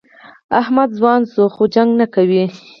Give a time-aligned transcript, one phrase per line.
[0.61, 2.43] احمد ځوان شو؛ خو لانجه نه کوي.